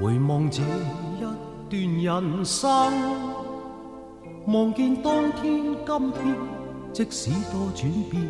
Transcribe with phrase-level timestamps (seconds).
[0.00, 1.20] 回望这一
[1.70, 2.68] 段人生，
[4.46, 6.36] 望见当天今天，
[6.92, 8.22] 即使多转变，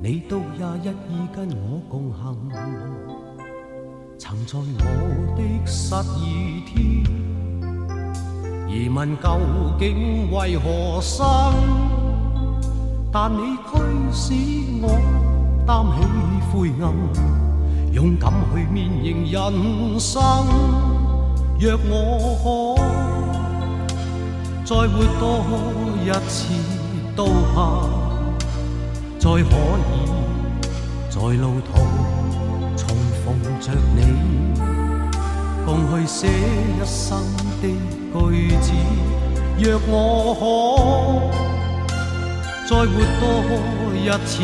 [0.00, 2.36] 你都也一意跟我共行。
[4.18, 7.04] 曾在我的失意天，
[8.68, 9.38] 疑问究
[9.78, 11.24] 竟为何生？
[13.12, 13.70] 但你驱
[14.12, 14.34] 使
[14.82, 14.88] 我
[15.64, 15.96] 担起
[16.50, 16.92] 灰暗，
[17.94, 20.20] 勇敢去面迎人生。
[21.60, 22.82] 若我可
[24.64, 25.22] 再活多
[26.04, 26.52] 一次，
[27.14, 27.86] 都怕
[29.20, 29.94] 再可以
[31.08, 31.70] 在路途
[32.76, 33.24] 重逢
[33.60, 33.98] 着你，
[35.64, 37.22] 共去写一生
[37.62, 37.68] 的
[38.12, 38.20] 句
[38.60, 38.72] 子。
[39.56, 40.42] 若我可。
[42.66, 42.86] 再活
[43.20, 43.22] 多
[43.94, 44.42] 一次、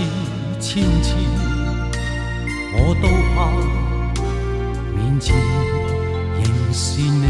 [0.60, 1.16] 千次，
[2.72, 3.04] 我都
[3.34, 3.36] 怕
[4.96, 5.34] 面前
[6.36, 7.24] 仍是你。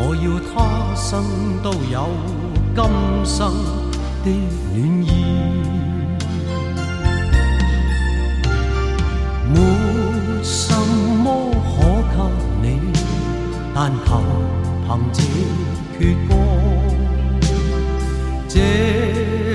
[0.00, 1.06] 我要他生
[1.62, 1.96] 都有
[2.74, 2.78] 今
[3.24, 3.52] 生
[4.24, 4.26] 的
[4.72, 5.06] 暖意，
[9.52, 9.54] 没
[10.42, 10.72] 什
[11.24, 11.26] 么
[11.74, 11.74] 可
[12.14, 12.16] 给
[12.62, 12.66] 你，
[13.74, 13.76] 但
[14.06, 14.08] 求
[14.86, 15.16] 凭这
[15.98, 16.30] 阙歌。
[18.46, 18.54] 谢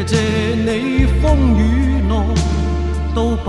[0.05, 0.11] 谢
[0.55, 1.21] 你风
[1.57, 1.61] 雨
[2.07, 2.11] 内
[3.15, 3.47] 都不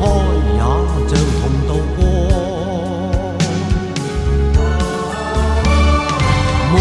[0.00, 0.02] 开
[0.54, 0.60] 也
[1.08, 1.10] 像
[1.40, 1.98] 同渡过，
[6.72, 6.74] 没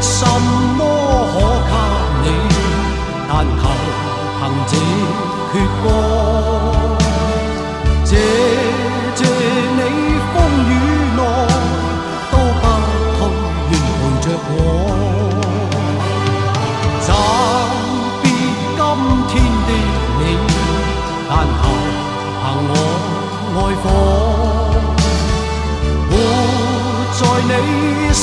[0.00, 0.16] 什
[0.78, 0.80] 么
[1.68, 1.70] 可
[2.24, 2.58] 给你，
[3.28, 3.62] 但求
[4.38, 4.72] 凭这
[5.52, 5.86] 阙歌。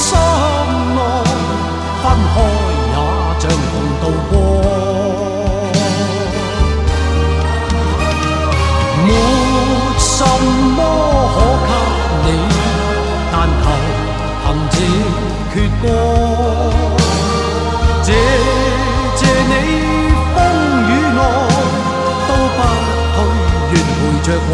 [0.09, 0.13] 心
[0.95, 0.99] 内，
[2.01, 2.03] 分
[2.33, 2.35] 开
[2.93, 2.95] 也
[3.39, 3.71] 像同
[4.01, 4.31] 渡过。
[9.05, 9.07] 没
[9.99, 10.19] 什
[10.75, 10.79] 么
[11.35, 11.37] 可
[11.67, 11.71] 给
[12.25, 12.27] 你，
[13.31, 13.65] 但求
[14.41, 14.75] 凭这
[15.51, 15.83] 阙歌。
[18.01, 18.07] 谢
[19.15, 19.53] 谢你
[20.33, 20.35] 风
[20.89, 21.19] 雨内
[22.27, 22.57] 都不
[23.15, 23.17] 退，
[23.71, 23.99] 愿陪。
[24.21, 24.53] 着我，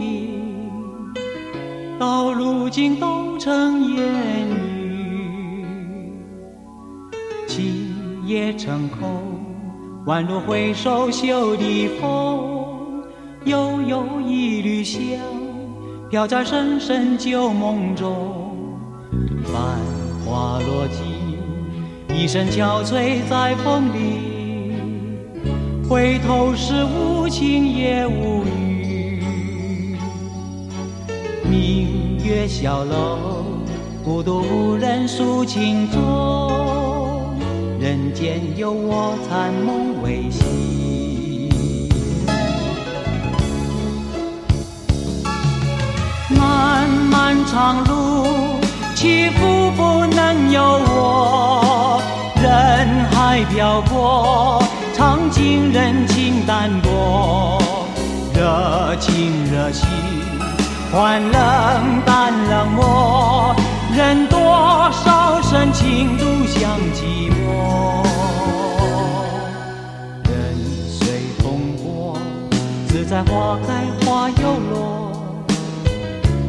[0.00, 1.12] 平，
[1.98, 6.06] 到如今都成烟雨。
[7.46, 9.22] 情也成空，
[10.06, 13.04] 宛如回首袖的风。
[13.44, 15.00] 悠悠一缕香，
[16.08, 18.56] 飘在深深旧梦中。
[19.44, 19.78] 繁
[20.24, 21.04] 花落尽，
[22.16, 24.30] 一身憔悴在风里。
[25.88, 28.69] 回头时，无情也无语。
[32.30, 33.44] 月小楼
[34.04, 37.36] 孤独无人诉情衷
[37.80, 41.50] 人间有我残梦未醒。
[46.28, 48.60] 漫漫长路
[48.94, 52.00] 起伏不能由我
[52.40, 54.62] 人海漂泊
[54.94, 57.60] 尝尽人情淡薄
[58.32, 60.19] 热情热心
[60.92, 63.54] 换冷淡冷漠。
[63.94, 64.38] 人多
[65.04, 68.04] 少深情独向寂寞。
[70.28, 70.32] 人
[70.88, 72.18] 随风过，
[72.88, 74.42] 自在花开花又
[74.72, 75.12] 落。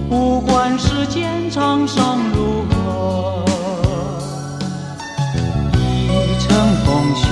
[0.10, 3.44] 不管世间沧桑如何，
[6.14, 6.54] 一程
[6.86, 7.26] 风絮，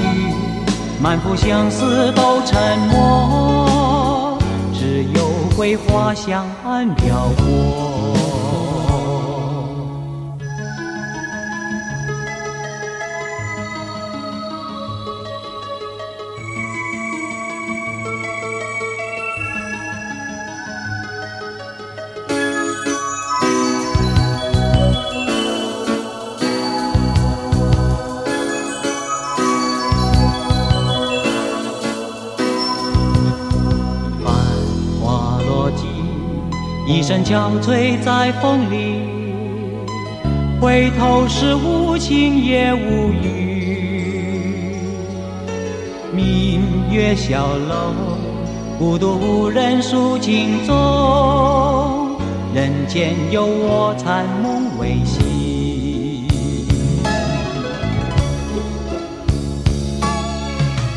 [1.02, 3.69] 满腹相思都沉默，
[4.90, 8.79] 只有桂花香暗飘过。
[36.90, 39.04] 一身憔悴在风里。
[40.60, 44.76] 回头是无情也无语。
[46.12, 47.94] 明月小楼，
[48.80, 52.18] 孤独无人诉情衷。
[52.56, 56.28] 人间有我残梦未醒。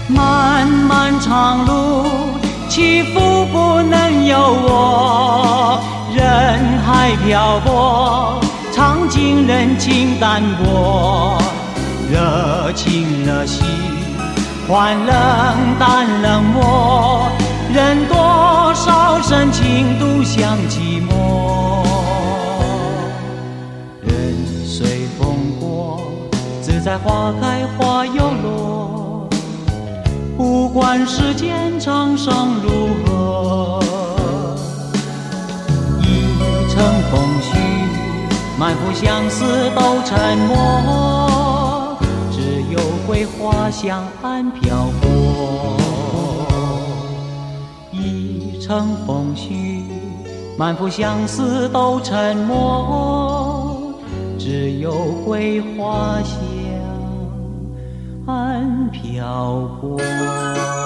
[0.09, 2.07] 漫漫长路，
[2.73, 5.79] 起伏不能由我。
[6.17, 6.25] 人
[6.81, 8.41] 海漂泊，
[8.73, 11.37] 尝尽人情淡薄。
[12.11, 13.67] 热情热心，
[14.67, 15.15] 换冷
[15.79, 17.29] 淡冷漠。
[17.75, 21.85] 人多少深情独向寂寞。
[24.01, 24.35] 人
[24.65, 26.01] 随风过，
[26.63, 28.62] 自在花开花又落。
[30.73, 33.79] 管世间沧桑如何，
[36.01, 36.33] 一
[36.71, 37.55] 程风絮，
[38.59, 39.45] 满腹相思
[39.77, 41.99] 都沉默，
[42.31, 45.77] 只有桂花香暗飘过。
[47.91, 49.83] 一城风絮，
[50.57, 53.93] 满腹相思都沉默，
[54.39, 54.91] 只有
[55.27, 56.52] 桂花香。
[58.25, 60.82] 看漂泊。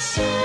[0.00, 0.39] 来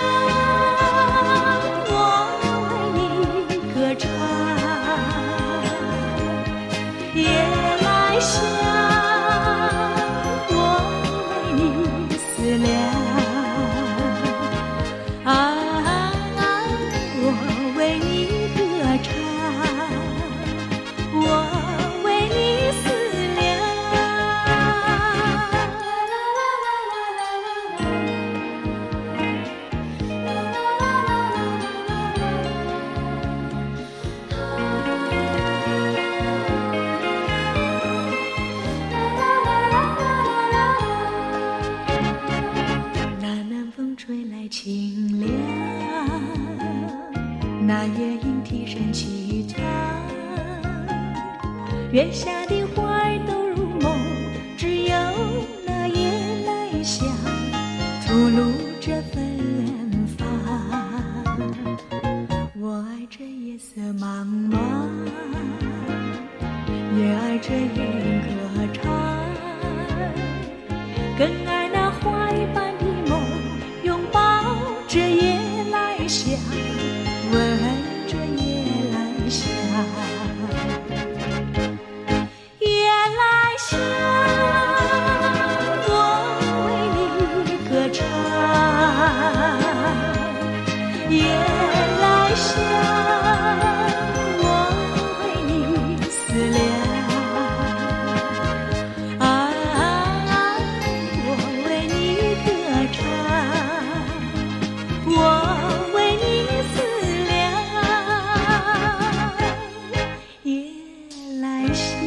[111.76, 112.05] 夜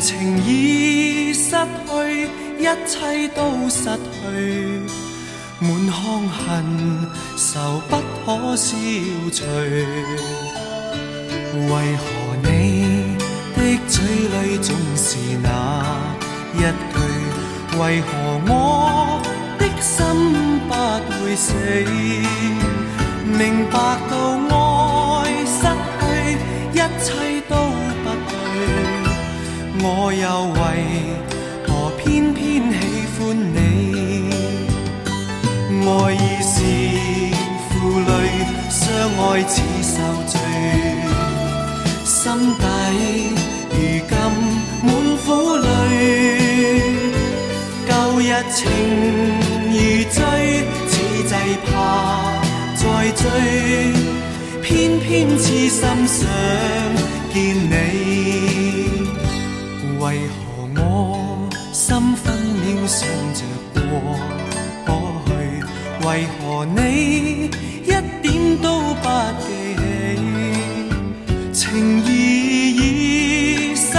[0.00, 2.28] 情已失去，
[2.58, 4.80] 一切都失去，
[5.60, 6.36] 满腔恨
[7.36, 8.76] 愁不可消
[9.32, 9.44] 除。
[11.52, 12.04] 为何
[12.42, 12.46] 你
[13.54, 15.08] 的嘴里总是
[15.42, 15.46] 那
[16.54, 16.58] 一
[16.92, 16.96] 句？
[17.78, 18.08] 为何
[18.46, 18.50] 我
[19.58, 19.94] 的心
[20.68, 20.72] 不
[21.24, 21.48] 會死？
[23.26, 23.74] 明白
[24.10, 24.12] 到
[24.50, 24.56] 愛
[25.46, 25.62] 失
[26.00, 26.02] 去，
[26.72, 27.08] 一切，
[29.82, 30.60] 我又為
[31.66, 32.76] 何偏偏喜
[33.16, 33.56] 歡你？
[35.82, 36.52] 愛已是
[37.70, 37.72] 負
[38.04, 38.10] 累，
[38.68, 38.78] 相
[39.16, 39.18] 愛
[39.48, 39.96] 似受
[40.26, 40.32] 罪。
[42.04, 42.20] 心
[42.58, 42.62] 底
[43.70, 43.74] 如
[44.06, 44.12] 今
[44.82, 44.88] 滿
[45.24, 45.64] 苦淚，
[47.88, 48.22] 舊日
[48.52, 48.58] 情
[49.70, 49.74] 如
[50.10, 50.18] 醉，
[50.88, 50.92] 似
[51.26, 51.32] 祭
[51.64, 51.72] 怕
[52.76, 52.82] 再
[53.12, 53.24] 追，
[54.62, 54.68] 偏
[55.00, 55.08] 偏
[55.38, 56.18] 痴心想
[57.32, 57.36] 見
[57.70, 58.89] 你。
[60.10, 60.34] 为何
[60.82, 63.80] 我心分秒想着过
[64.84, 64.90] 过
[65.24, 65.30] 去？
[66.04, 66.78] 为何你
[67.84, 67.86] 一
[68.20, 68.26] 点
[68.60, 69.06] 都不
[69.38, 69.46] 记
[71.52, 71.52] 起？
[71.52, 72.08] 情意
[72.74, 73.94] 已失去，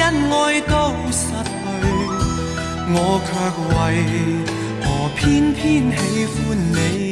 [0.00, 0.72] 恩爱都
[1.12, 1.50] 失去，
[2.88, 3.30] 我却
[3.76, 3.76] 为
[4.82, 4.84] 何
[5.14, 5.60] 偏偏
[5.94, 6.34] 喜欢
[6.72, 7.05] 你？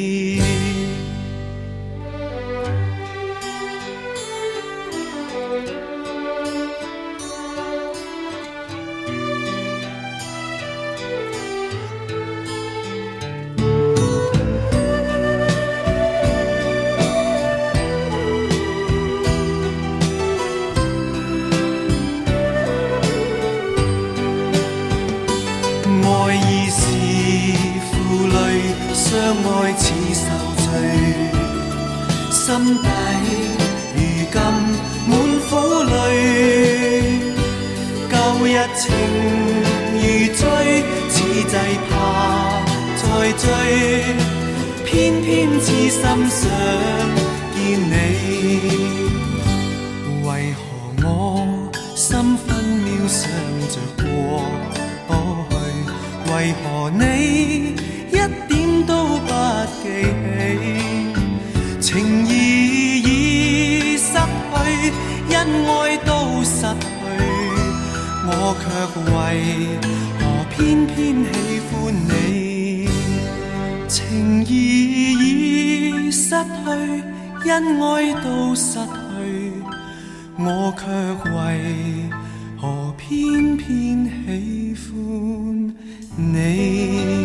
[43.37, 43.49] 醉，
[44.85, 46.41] 偏偏痴心想
[47.53, 47.93] 见你。
[50.23, 50.59] 为何
[51.03, 51.07] 我
[51.95, 52.47] 心分
[52.83, 53.29] 秒想
[53.69, 54.03] 着过
[55.49, 55.53] 去？
[56.33, 57.01] 为何你
[58.09, 58.13] 一
[58.47, 58.53] 点
[58.85, 59.29] 都不
[59.81, 59.83] 记
[61.79, 61.81] 起？
[61.81, 61.85] 情
[62.25, 62.29] 義
[63.05, 63.09] 已
[63.97, 64.55] 失去，
[65.33, 66.09] 恩爱都
[66.43, 66.83] 失去，
[68.27, 68.63] 我却
[69.11, 69.13] 为
[70.19, 70.55] 何偏
[70.87, 71.33] 偏喜
[71.69, 72.13] 欢你？
[74.15, 76.39] 情意已失去，
[77.49, 79.51] 恩爱都失去，
[80.37, 80.85] 我却
[81.33, 81.35] 为
[82.55, 85.75] 何偏偏喜欢
[86.15, 87.24] 你？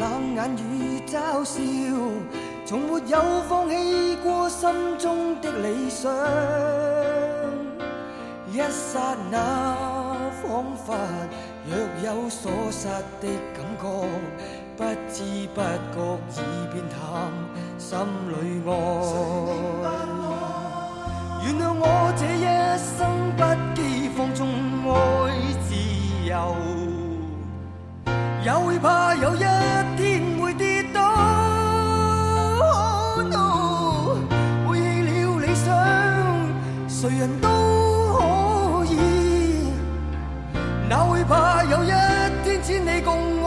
[0.00, 1.60] 冷眼与嘲笑，
[2.64, 6.10] 从没有放弃过心中的理想。
[8.50, 9.76] 一刹那，
[10.42, 10.96] 仿佛
[11.68, 12.88] 若有所失
[13.20, 13.84] 的感觉，
[14.78, 15.22] 不知
[15.54, 15.96] 不觉
[16.32, 16.36] 已
[16.72, 16.96] 变淡，
[17.78, 17.98] 心
[18.30, 18.34] 里
[18.66, 18.72] 爱。
[28.42, 29.38] 也会怕有一
[29.96, 31.00] 天会跌倒，
[34.66, 35.68] 背弃了理想，
[36.88, 37.48] 谁人都
[38.14, 39.72] 可以，
[40.88, 41.88] 哪会怕有一
[42.42, 43.39] 天千里共。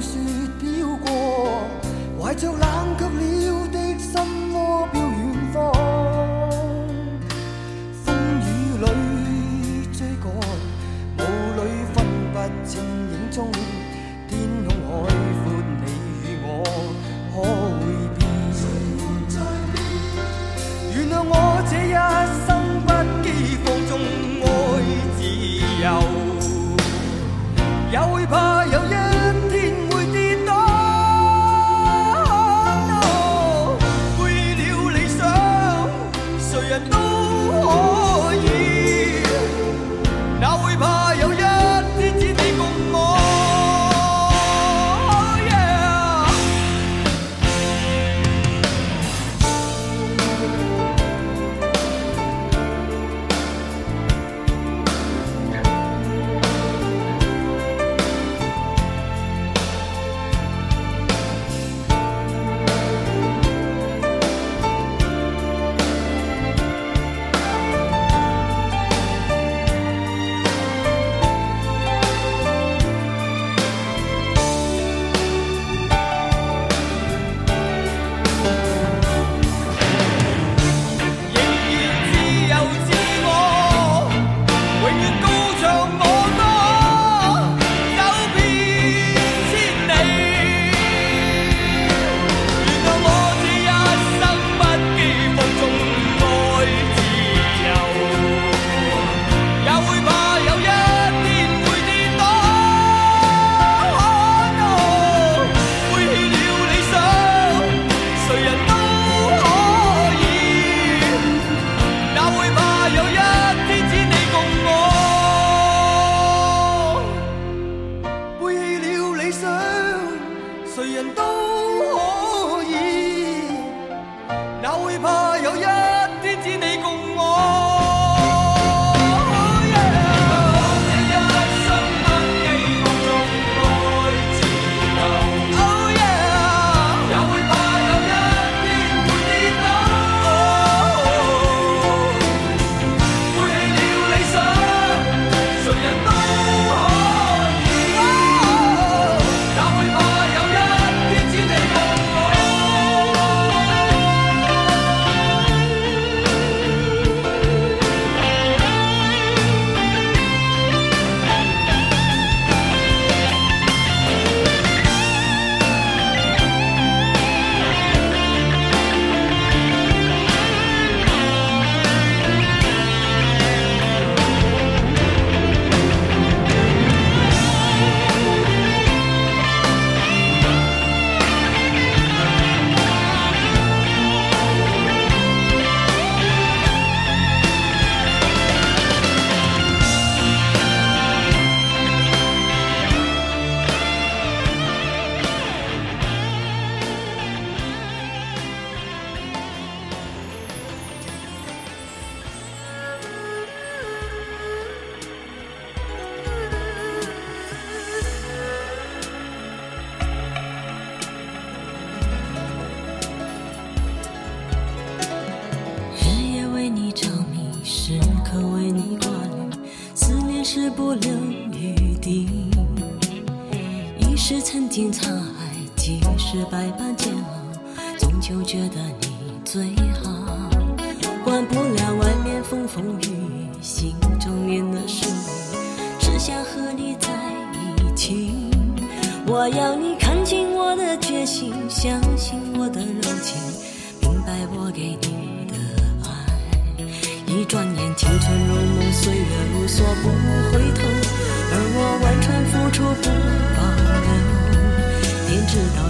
[0.00, 0.18] 雪
[0.60, 1.33] 飘过。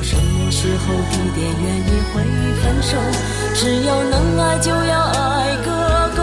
[0.05, 2.23] 什么时候、地点、原因会
[2.61, 2.95] 分手。
[3.55, 5.71] 只要能爱，就要爱个
[6.15, 6.23] 够。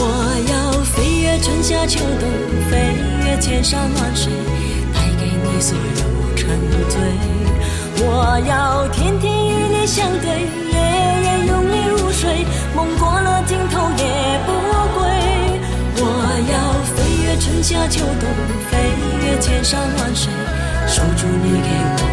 [0.00, 0.02] 我
[0.48, 2.24] 要飞越春夏秋冬，
[2.70, 2.96] 飞
[3.26, 4.32] 越千山万水，
[4.94, 6.48] 带给你所有沉
[6.88, 6.98] 醉。
[8.00, 10.76] 我要天天与你相对，夜
[11.24, 14.50] 夜拥你入睡，梦过了尽头也不
[14.96, 15.04] 归。
[16.00, 16.02] 我
[16.48, 16.56] 要
[16.96, 18.24] 飞越春夏秋冬，
[18.70, 18.80] 飞
[19.26, 20.32] 越千山万水，
[20.86, 22.07] 守住你给我。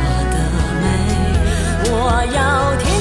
[2.07, 2.94] 我要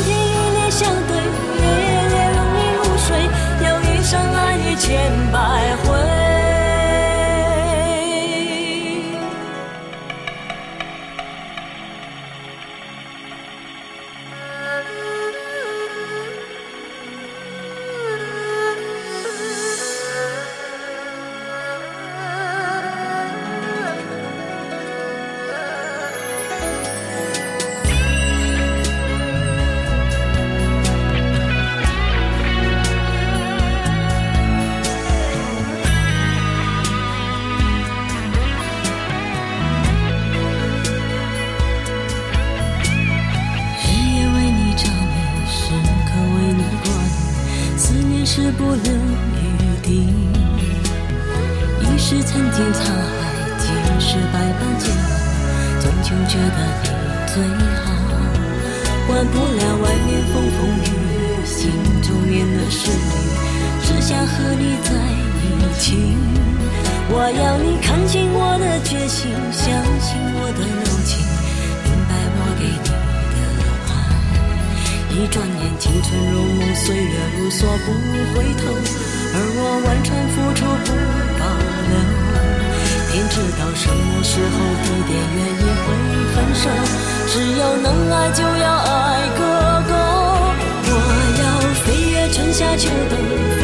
[65.78, 66.16] 情。
[67.10, 71.20] 我要你看清我的决心，相信我的柔情，
[71.84, 73.38] 明白我给你的
[73.88, 73.92] 爱。
[75.14, 77.92] 一转眼，青春如梦，岁月如梭，不
[78.34, 78.62] 回头。
[79.36, 80.88] 而我完全付出不
[81.38, 81.42] 保
[81.90, 81.94] 留。
[83.12, 85.86] 天知道什么时候、地点、原因会
[86.34, 86.66] 分手。
[87.30, 88.90] 只要能爱，就要爱
[89.38, 89.40] 个
[89.86, 89.92] 够。
[90.86, 90.92] 我
[91.38, 91.44] 要
[91.84, 93.12] 飞越春夏秋冬，
[93.60, 93.62] 飞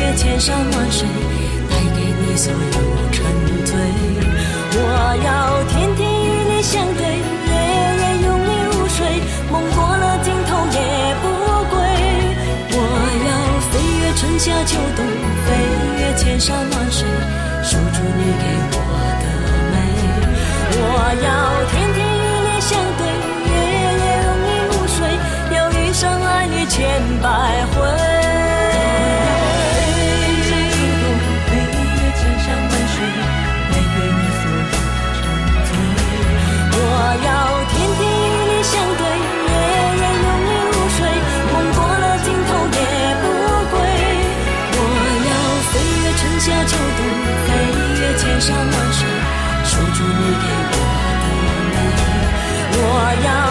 [0.00, 1.08] 越千山万水，
[2.30, 2.58] 你所有
[3.10, 3.24] 沉
[3.66, 3.74] 醉。
[4.72, 4.78] 我
[5.26, 7.52] 要天天与你相对，夜
[7.98, 9.18] 夜拥你入睡，
[9.50, 10.78] 梦过了尽头也
[11.18, 11.26] 不
[11.66, 11.74] 归。
[12.70, 12.78] 我
[13.26, 13.30] 要
[13.66, 15.02] 飞越春夏秋冬，
[15.42, 15.50] 飞
[15.98, 17.02] 越千山万水，
[17.64, 18.78] 守住你给我
[19.18, 19.26] 的
[19.72, 19.74] 美。
[20.78, 20.86] 我
[21.26, 21.28] 要
[21.72, 21.89] 天
[50.00, 50.76] 住你给我
[51.22, 51.26] 的
[51.68, 51.74] 美。
[52.72, 52.84] 我
[53.26, 53.49] 要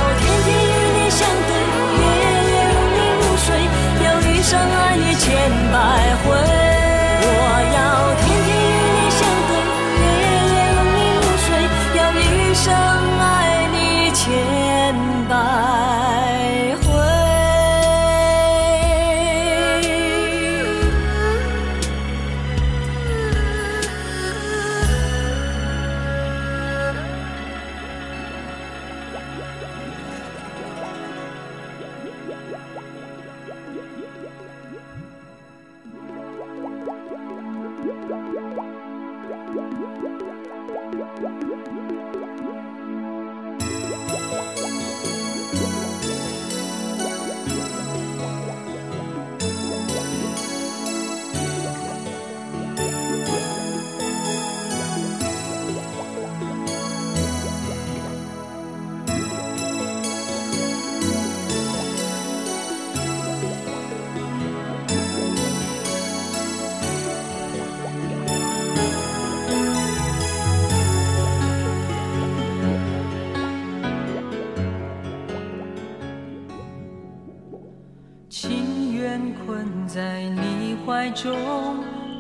[81.22, 81.36] 中，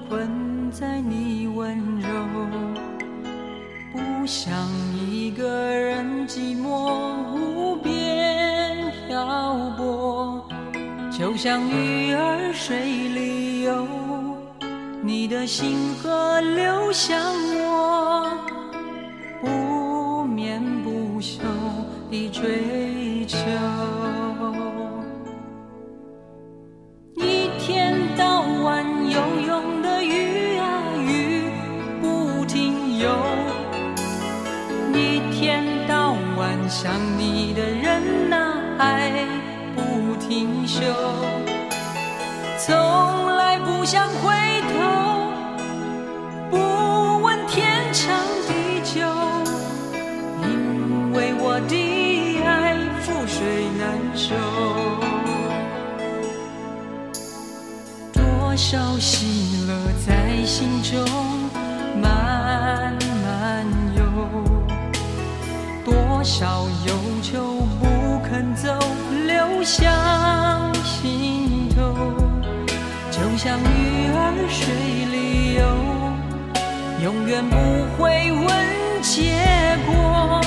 [0.10, 2.10] 困在你温柔，
[3.94, 4.54] 不想
[5.10, 10.46] 一个人寂寞无边漂泊，
[11.18, 13.88] 就像鱼儿水里游，
[15.02, 17.18] 你的心河流向
[17.58, 18.30] 我，
[19.42, 21.40] 不眠不休
[22.12, 23.40] 的追求。
[36.70, 39.12] 想你的人呐、爱
[39.76, 40.82] 不停休，
[42.60, 44.32] 从来不想回
[44.70, 44.78] 头，
[46.52, 48.16] 不问天长
[48.48, 48.54] 地
[48.84, 49.02] 久，
[50.44, 54.36] 因为我的爱覆水难收。
[58.14, 59.74] 多少喜乐
[60.06, 61.04] 在心中
[66.30, 68.72] 少有愁不肯走，
[69.26, 71.82] 流向心头。
[73.10, 74.72] 就像鱼儿水
[75.12, 75.62] 里游，
[77.04, 77.56] 永远不
[77.98, 78.48] 会问
[79.02, 79.34] 结
[79.88, 80.40] 果。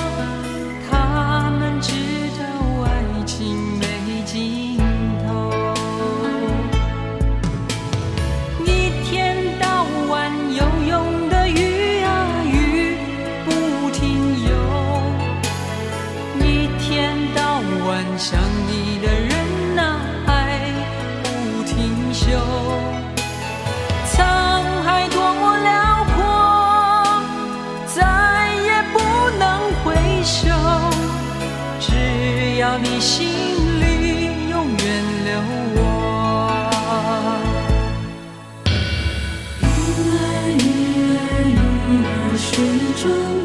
[43.03, 43.41] 树